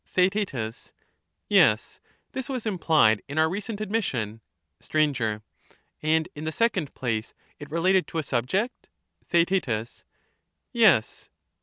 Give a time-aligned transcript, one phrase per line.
[0.03, 0.55] Theaet.
[1.47, 1.99] Yes,
[2.31, 4.41] this was implied in our recent admission.
[4.79, 4.97] Str.
[6.01, 8.89] And, in the second place, it related to a subject?
[9.29, 10.03] Theaet.
[10.71, 11.29] Yes.